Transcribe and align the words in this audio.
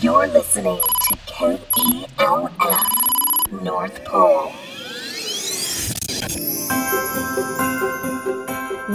You're 0.00 0.26
listening 0.28 0.80
to 0.80 1.16
KELF 1.26 2.52
North 3.62 4.04
Pole. 4.06 4.52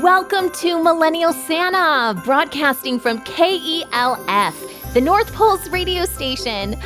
Welcome 0.00 0.52
to 0.60 0.80
Millennial 0.84 1.32
Santa, 1.32 2.14
broadcasting 2.22 3.00
from 3.00 3.18
KELF, 3.24 4.69
the 4.92 5.00
North 5.00 5.32
Pole's 5.32 5.68
radio 5.68 6.04
station. 6.04 6.76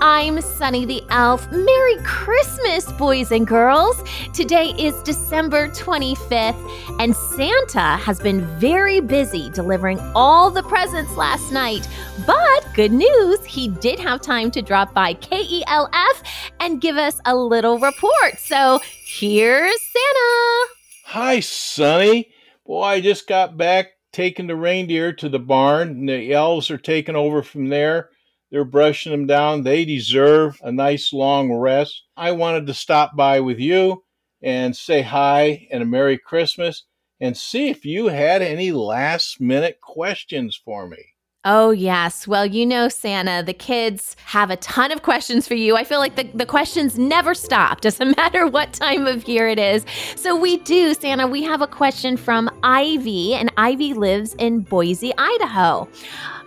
I'm 0.00 0.40
Sunny 0.40 0.86
the 0.86 1.02
Elf. 1.10 1.50
Merry 1.52 1.96
Christmas, 2.04 2.90
boys 2.92 3.32
and 3.32 3.46
girls. 3.46 4.02
Today 4.32 4.72
is 4.78 4.94
December 5.02 5.68
25th, 5.68 6.98
and 6.98 7.14
Santa 7.14 7.98
has 7.98 8.18
been 8.18 8.46
very 8.58 9.00
busy 9.00 9.50
delivering 9.50 10.00
all 10.14 10.50
the 10.50 10.62
presents 10.62 11.14
last 11.18 11.52
night. 11.52 11.86
But 12.26 12.66
good 12.72 12.92
news, 12.92 13.44
he 13.44 13.68
did 13.68 13.98
have 13.98 14.22
time 14.22 14.50
to 14.52 14.62
drop 14.62 14.94
by 14.94 15.12
KELF 15.12 16.22
and 16.60 16.80
give 16.80 16.96
us 16.96 17.20
a 17.26 17.36
little 17.36 17.78
report. 17.78 18.38
So 18.38 18.80
here's 19.04 19.82
Santa. 19.82 20.66
Hi, 21.04 21.40
Sunny. 21.40 22.30
Boy, 22.64 22.82
I 22.82 23.00
just 23.02 23.26
got 23.26 23.58
back 23.58 23.99
taking 24.12 24.46
the 24.46 24.56
reindeer 24.56 25.12
to 25.14 25.28
the 25.28 25.38
barn, 25.38 25.88
and 25.88 26.08
the 26.08 26.32
elves 26.32 26.70
are 26.70 26.78
taking 26.78 27.16
over 27.16 27.42
from 27.42 27.68
there. 27.68 28.10
They're 28.50 28.64
brushing 28.64 29.12
them 29.12 29.26
down. 29.26 29.62
They 29.62 29.84
deserve 29.84 30.60
a 30.62 30.72
nice 30.72 31.12
long 31.12 31.52
rest. 31.52 32.04
I 32.16 32.32
wanted 32.32 32.66
to 32.66 32.74
stop 32.74 33.14
by 33.16 33.40
with 33.40 33.60
you 33.60 34.04
and 34.42 34.76
say 34.76 35.02
hi 35.02 35.68
and 35.70 35.82
a 35.82 35.86
Merry 35.86 36.18
Christmas 36.18 36.84
and 37.20 37.36
see 37.36 37.68
if 37.68 37.84
you 37.84 38.06
had 38.06 38.42
any 38.42 38.72
last 38.72 39.40
minute 39.40 39.80
questions 39.80 40.60
for 40.64 40.88
me. 40.88 41.14
Oh, 41.46 41.70
yes. 41.70 42.28
Well, 42.28 42.44
you 42.44 42.66
know, 42.66 42.90
Santa, 42.90 43.42
the 43.42 43.54
kids 43.54 44.14
have 44.26 44.50
a 44.50 44.56
ton 44.56 44.92
of 44.92 45.00
questions 45.00 45.48
for 45.48 45.54
you. 45.54 45.74
I 45.74 45.84
feel 45.84 45.98
like 45.98 46.16
the, 46.16 46.24
the 46.34 46.44
questions 46.44 46.98
never 46.98 47.32
stop, 47.32 47.80
doesn't 47.80 48.14
matter 48.18 48.46
what 48.46 48.74
time 48.74 49.06
of 49.06 49.26
year 49.26 49.48
it 49.48 49.58
is. 49.58 49.86
So, 50.16 50.36
we 50.36 50.58
do, 50.58 50.92
Santa, 50.92 51.26
we 51.26 51.42
have 51.44 51.62
a 51.62 51.66
question 51.66 52.18
from 52.18 52.50
Ivy, 52.62 53.32
and 53.34 53.50
Ivy 53.56 53.94
lives 53.94 54.34
in 54.34 54.60
Boise, 54.60 55.14
Idaho. 55.16 55.88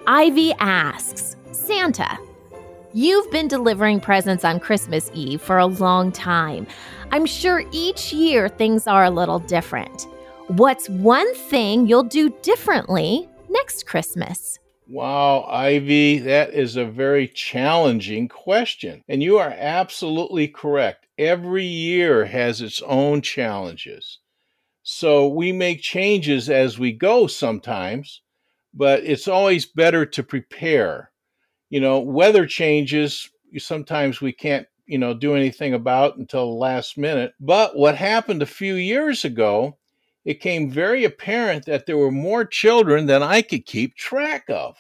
Ivy 0.06 0.54
asks 0.60 1.38
Santa, 1.52 2.16
you've 2.94 3.32
been 3.32 3.48
delivering 3.48 4.00
presents 4.00 4.46
on 4.46 4.60
Christmas 4.60 5.10
Eve 5.16 5.42
for 5.42 5.58
a 5.58 5.66
long 5.66 6.12
time. 6.12 6.68
I'm 7.12 7.26
sure 7.26 7.64
each 7.72 8.14
year 8.14 8.48
things 8.48 8.86
are 8.86 9.06
a 9.06 9.10
little 9.10 9.40
different. 9.40 10.08
What's 10.50 10.88
one 10.90 11.34
thing 11.34 11.88
you'll 11.88 12.04
do 12.04 12.30
differently 12.44 13.28
next 13.50 13.88
Christmas? 13.88 14.60
Wow, 14.88 15.44
Ivy, 15.44 16.20
that 16.20 16.54
is 16.54 16.76
a 16.76 16.86
very 16.86 17.28
challenging 17.28 18.28
question. 18.30 19.04
And 19.10 19.22
you 19.24 19.38
are 19.38 19.50
absolutely 19.58 20.48
correct. 20.48 21.06
Every 21.18 21.66
year 21.66 22.26
has 22.26 22.62
its 22.62 22.82
own 22.84 23.22
challenges. 23.22 24.20
So 24.84 25.28
we 25.28 25.52
make 25.54 25.82
changes 25.82 26.50
as 26.50 26.80
we 26.80 26.94
go 26.94 27.28
sometimes, 27.28 28.22
but 28.74 29.04
it's 29.06 29.28
always 29.28 29.66
better 29.66 30.06
to 30.08 30.24
prepare. 30.24 31.12
You 31.70 31.82
know, 31.82 32.00
weather 32.00 32.46
changes, 32.48 33.30
sometimes 33.58 34.22
we 34.22 34.34
can't, 34.34 34.68
you 34.88 34.98
know, 35.00 35.14
do 35.14 35.36
anything 35.36 35.74
about 35.74 36.18
until 36.18 36.48
the 36.48 36.56
last 36.60 36.98
minute. 36.98 37.34
But 37.40 37.78
what 37.78 37.96
happened 37.96 38.42
a 38.42 38.48
few 38.48 38.76
years 38.76 39.26
ago 39.26 39.78
it 40.26 40.42
came 40.42 40.70
very 40.70 41.04
apparent 41.04 41.66
that 41.66 41.86
there 41.86 41.98
were 41.98 42.12
more 42.12 42.46
children 42.46 43.06
than 43.06 43.22
I 43.22 43.42
could 43.42 43.66
keep 43.66 43.96
track 43.96 44.46
of. 44.50 44.78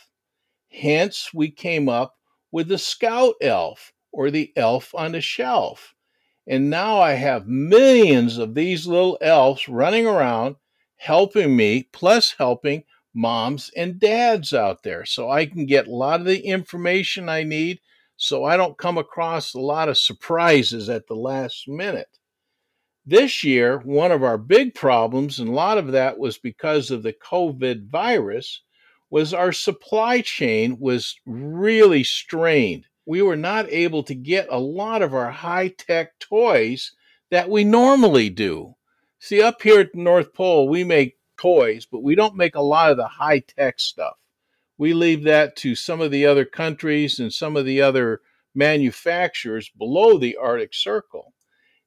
Hence, 0.72 1.31
we 1.33 1.52
came 1.52 1.89
up 1.89 2.16
with 2.52 2.67
the 2.67 2.77
scout 2.77 3.35
elf 3.41 3.91
or 4.11 4.31
the 4.31 4.52
elf 4.55 4.94
on 4.95 5.11
the 5.11 5.22
shelf. 5.22 5.94
And 6.47 6.69
now 6.69 7.00
I 7.00 7.13
have 7.13 7.47
millions 7.47 8.38
of 8.38 8.53
these 8.53 8.88
little 8.88 9.18
elves 9.22 9.68
running 9.68 10.07
around 10.07 10.56
helping 10.97 11.56
me, 11.56 11.89
plus 11.91 12.35
helping 12.38 12.84
moms 13.13 13.69
and 13.75 14.00
dads 14.00 14.53
out 14.53 14.84
there. 14.84 15.06
So 15.06 15.29
I 15.29 15.45
can 15.45 15.66
get 15.66 15.88
a 15.88 15.95
lot 15.95 16.19
of 16.19 16.25
the 16.25 16.39
information 16.39 17.29
I 17.29 17.44
need 17.44 17.79
so 18.16 18.45
I 18.45 18.56
don't 18.56 18.78
come 18.78 18.97
across 18.97 19.53
a 19.53 19.59
lot 19.59 19.89
of 19.89 19.97
surprises 19.97 20.89
at 20.89 21.07
the 21.07 21.16
last 21.16 21.68
minute. 21.68 22.19
This 23.06 23.44
year, 23.44 23.80
one 23.80 24.14
of 24.14 24.24
our 24.24 24.38
big 24.38 24.75
problems, 24.75 25.38
and 25.38 25.50
a 25.50 25.53
lot 25.53 25.78
of 25.78 25.91
that 25.91 26.18
was 26.18 26.38
because 26.38 26.90
of 26.90 27.03
the 27.03 27.12
COVID 27.12 27.90
virus, 27.90 28.62
was 29.09 29.34
our 29.34 29.52
supply 29.52 30.22
chain 30.22 30.78
was 30.80 31.16
really 31.25 32.06
strained. 32.06 32.88
We 33.06 33.22
were 33.22 33.36
not 33.36 33.69
able 33.69 34.03
to 34.03 34.16
get 34.16 34.47
a 34.50 34.58
lot 34.58 35.02
of 35.02 35.13
our 35.13 35.31
high 35.31 35.68
tech 35.68 36.18
toys 36.19 36.94
that 37.30 37.50
we 37.50 37.66
normally 37.66 38.30
do. 38.30 38.75
See, 39.19 39.42
up 39.42 39.62
here 39.62 39.81
at 39.81 39.92
the 39.92 40.00
North 40.00 40.34
Pole, 40.34 40.69
we 40.69 40.86
make 40.86 41.18
toys, 41.38 41.86
but 41.86 42.03
we 42.03 42.16
don't 42.16 42.38
make 42.38 42.56
a 42.56 42.62
lot 42.62 42.92
of 42.92 42.97
the 42.97 43.08
high 43.08 43.40
tech 43.40 43.81
stuff. 43.81 44.16
We 44.78 44.94
leave 44.94 45.24
that 45.24 45.58
to 45.58 45.75
some 45.75 46.00
of 46.00 46.09
the 46.09 46.25
other 46.25 46.46
countries 46.46 47.19
and 47.19 47.34
some 47.34 47.58
of 47.58 47.66
the 47.66 47.81
other 47.81 48.22
manufacturers 48.56 49.69
below 49.78 50.18
the 50.18 50.38
Arctic 50.38 50.74
Circle. 50.74 51.32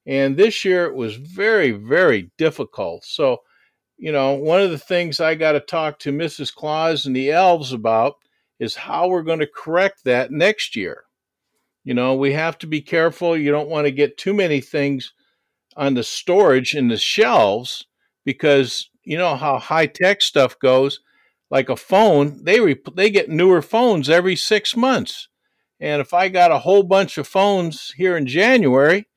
And 0.07 0.37
this 0.37 0.63
year 0.63 0.85
it 0.85 0.95
was 0.95 1.17
very, 1.17 1.71
very 1.71 2.31
difficult. 2.37 3.03
So, 3.03 3.41
you 3.97 4.13
know, 4.13 4.33
one 4.35 4.61
of 4.61 4.71
the 4.71 4.77
things 4.77 5.19
I 5.19 5.35
got 5.35 5.51
to 5.51 5.59
talk 5.59 5.99
to 5.99 6.13
Mrs. 6.13 6.53
Claus 6.53 7.05
and 7.05 7.15
the 7.15 7.31
elves 7.31 7.73
about 7.73 8.15
is 8.57 8.75
how 8.75 9.09
we're 9.09 9.21
going 9.21 9.39
to 9.39 9.47
correct 9.53 10.05
that 10.05 10.31
next 10.31 10.75
year. 10.75 11.03
You 11.83 11.93
know, 11.93 12.15
we 12.15 12.33
have 12.33 12.57
to 12.59 12.67
be 12.67 12.81
careful. 12.81 13.37
You 13.37 13.51
don't 13.51 13.69
want 13.69 13.85
to 13.85 13.91
get 13.91 14.17
too 14.17 14.33
many 14.33 14.61
things 14.61 15.13
on 15.75 15.93
the 15.93 16.03
storage 16.03 16.73
in 16.73 16.87
the 16.87 16.97
shelves 16.97 17.85
because 18.25 18.89
you 19.03 19.17
know 19.17 19.35
how 19.35 19.57
high 19.57 19.85
tech 19.85 20.21
stuff 20.21 20.57
goes. 20.59 20.99
Like 21.49 21.69
a 21.69 21.77
phone, 21.77 22.43
they 22.43 22.59
re- 22.59 22.81
they 22.93 23.09
get 23.09 23.29
newer 23.29 23.61
phones 23.61 24.09
every 24.09 24.35
six 24.35 24.75
months, 24.75 25.29
and 25.79 26.01
if 26.01 26.13
I 26.13 26.27
got 26.27 26.51
a 26.51 26.59
whole 26.59 26.83
bunch 26.83 27.17
of 27.17 27.25
phones 27.25 27.93
here 27.95 28.17
in 28.17 28.25
January, 28.27 29.07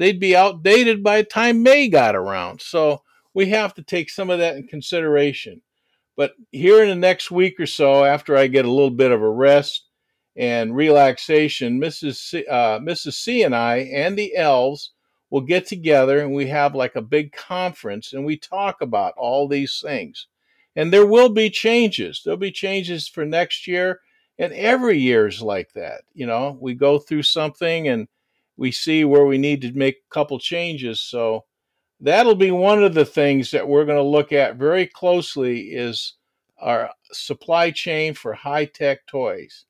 they'd 0.00 0.20
be 0.20 0.36
outdated 0.36 1.02
by 1.02 1.18
the 1.18 1.28
time 1.28 1.62
May 1.62 1.88
got 1.88 2.14
around. 2.14 2.60
So 2.60 3.02
we 3.34 3.46
have 3.50 3.74
to 3.74 3.82
take 3.82 4.10
some 4.10 4.30
of 4.30 4.38
that 4.38 4.56
in 4.56 4.66
consideration. 4.66 5.60
But 6.16 6.32
here 6.50 6.82
in 6.82 6.88
the 6.88 6.94
next 6.94 7.30
week 7.30 7.60
or 7.60 7.66
so, 7.66 8.04
after 8.04 8.36
I 8.36 8.46
get 8.46 8.64
a 8.64 8.70
little 8.70 8.90
bit 8.90 9.12
of 9.12 9.20
a 9.20 9.28
rest 9.28 9.86
and 10.34 10.74
relaxation, 10.74 11.80
Mrs. 11.80 12.16
C, 12.16 12.46
uh, 12.46 12.78
Mrs. 12.78 13.14
C 13.14 13.42
and 13.42 13.54
I 13.54 13.78
and 13.92 14.18
the 14.18 14.34
elves 14.34 14.92
will 15.30 15.42
get 15.42 15.66
together 15.66 16.20
and 16.20 16.34
we 16.34 16.46
have 16.46 16.74
like 16.74 16.96
a 16.96 17.02
big 17.02 17.32
conference 17.32 18.12
and 18.12 18.24
we 18.24 18.38
talk 18.38 18.80
about 18.80 19.12
all 19.16 19.46
these 19.48 19.80
things. 19.84 20.26
And 20.74 20.92
there 20.92 21.06
will 21.06 21.30
be 21.30 21.50
changes. 21.50 22.22
There'll 22.24 22.38
be 22.38 22.52
changes 22.52 23.08
for 23.08 23.24
next 23.24 23.66
year. 23.66 24.00
And 24.38 24.52
every 24.52 24.98
year 24.98 25.26
is 25.26 25.40
like 25.40 25.72
that. 25.72 26.02
You 26.14 26.26
know, 26.26 26.56
we 26.60 26.74
go 26.74 26.98
through 26.98 27.22
something 27.22 27.88
and 27.88 28.08
we 28.56 28.72
see 28.72 29.04
where 29.04 29.26
we 29.26 29.38
need 29.38 29.60
to 29.62 29.72
make 29.72 29.96
a 29.96 30.14
couple 30.14 30.38
changes. 30.38 31.00
So 31.00 31.44
that'll 32.00 32.34
be 32.34 32.50
one 32.50 32.82
of 32.82 32.94
the 32.94 33.04
things 33.04 33.50
that 33.50 33.66
we're 33.66 33.84
going 33.84 33.98
to 33.98 34.02
look 34.02 34.32
at 34.32 34.56
very 34.56 34.86
closely 34.86 35.72
is 35.72 36.14
our 36.58 36.90
supply 37.12 37.70
chain 37.70 38.14
for 38.14 38.32
high-tech 38.32 39.06
toys. 39.06 39.64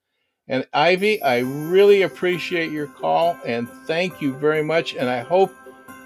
And 0.48 0.66
Ivy, 0.72 1.20
I 1.22 1.38
really 1.38 2.02
appreciate 2.02 2.70
your 2.70 2.86
call 2.86 3.36
and 3.44 3.68
thank 3.86 4.20
you 4.22 4.32
very 4.34 4.62
much. 4.62 4.94
And 4.94 5.08
I 5.08 5.20
hope 5.20 5.52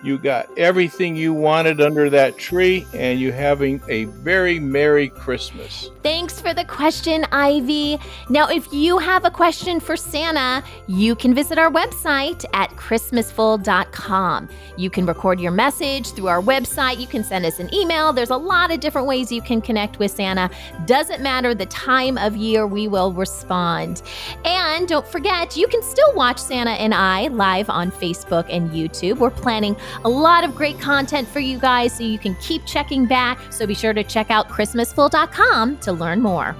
you 0.02 0.18
got 0.18 0.48
everything 0.58 1.16
you 1.16 1.34
wanted 1.34 1.80
under 1.80 2.08
that 2.10 2.38
tree, 2.38 2.86
and 2.94 3.20
you're 3.20 3.32
having 3.32 3.82
a 3.88 4.04
very 4.04 4.58
Merry 4.58 5.08
Christmas. 5.08 5.90
Thanks 6.02 6.40
for 6.40 6.54
the 6.54 6.64
question, 6.64 7.26
Ivy. 7.32 7.98
Now, 8.30 8.48
if 8.48 8.72
you 8.72 8.98
have 8.98 9.24
a 9.24 9.30
question 9.30 9.80
for 9.80 9.97
Santa, 9.97 10.66
you 10.86 11.14
can 11.14 11.34
visit 11.34 11.58
our 11.58 11.70
website 11.70 12.44
at 12.54 12.70
christmasful.com. 12.70 14.48
You 14.76 14.88
can 14.88 15.04
record 15.04 15.38
your 15.38 15.52
message 15.52 16.12
through 16.12 16.28
our 16.28 16.41
website. 16.41 16.98
You 16.98 17.06
can 17.06 17.22
send 17.22 17.44
us 17.44 17.60
an 17.60 17.72
email. 17.74 18.12
There's 18.12 18.30
a 18.30 18.36
lot 18.36 18.72
of 18.72 18.80
different 18.80 19.06
ways 19.06 19.30
you 19.30 19.42
can 19.42 19.60
connect 19.60 19.98
with 19.98 20.10
Santa. 20.10 20.50
Doesn't 20.86 21.22
matter 21.22 21.54
the 21.54 21.66
time 21.66 22.16
of 22.16 22.36
year, 22.36 22.66
we 22.66 22.88
will 22.88 23.12
respond. 23.12 24.03
And 24.44 24.88
don't 24.88 25.06
forget, 25.06 25.56
you 25.56 25.68
can 25.68 25.82
still 25.82 26.14
watch 26.14 26.38
Santa 26.38 26.70
and 26.70 26.94
I 26.94 27.28
live 27.28 27.68
on 27.68 27.91
Facebook 27.91 28.46
and 28.48 28.70
YouTube. 28.70 29.18
We're 29.18 29.30
planning 29.30 29.76
a 30.04 30.09
lot 30.09 30.45
of 30.45 30.54
great 30.54 30.78
content 30.81 31.28
for 31.28 31.41
you 31.41 31.59
guys 31.59 31.92
so 31.92 32.04
you 32.04 32.19
can 32.19 32.34
keep 32.37 32.65
checking 32.65 33.07
back. 33.07 33.39
So 33.53 33.66
be 33.66 33.75
sure 33.75 33.92
to 33.92 34.04
check 34.04 34.31
out 34.31 34.48
ChristmasFull.com 34.48 35.78
to 35.78 35.92
learn 35.92 36.21
more. 36.21 36.57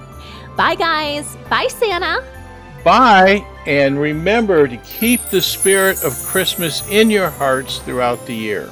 Bye, 0.55 0.75
guys. 0.75 1.35
Bye, 1.49 1.67
Santa. 1.67 2.23
Bye. 2.83 3.45
And 3.65 3.99
remember 3.99 4.67
to 4.67 4.77
keep 4.77 5.21
the 5.25 5.41
spirit 5.41 6.03
of 6.03 6.13
Christmas 6.23 6.87
in 6.89 7.09
your 7.09 7.29
hearts 7.29 7.79
throughout 7.79 8.25
the 8.25 8.35
year. 8.35 8.71